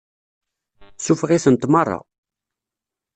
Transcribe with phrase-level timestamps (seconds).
[1.05, 1.99] Suffeɣ-itent meṛṛa.